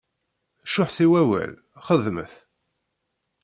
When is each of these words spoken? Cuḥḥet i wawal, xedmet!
Cuḥḥet 0.71 0.97
i 1.05 1.07
wawal, 1.11 1.53
xedmet! 1.85 2.35